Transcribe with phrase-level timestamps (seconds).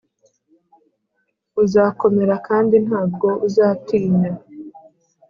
[1.63, 4.31] uzakomera kandi ntabwo uzatinya,